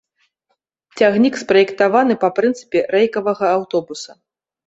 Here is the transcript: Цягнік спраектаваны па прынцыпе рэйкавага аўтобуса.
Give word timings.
Цягнік 1.01 1.35
спраектаваны 1.41 2.17
па 2.25 2.29
прынцыпе 2.39 2.79
рэйкавага 2.97 3.45
аўтобуса. 3.59 4.11